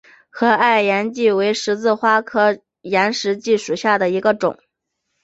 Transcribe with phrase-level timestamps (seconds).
[0.31, 4.57] 河岸岩荠为十字花科岩荠属下的一个种。